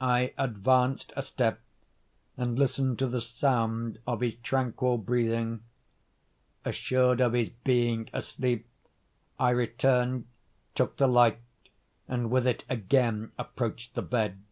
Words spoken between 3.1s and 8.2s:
sound of his tranquil breathing. Assured of his being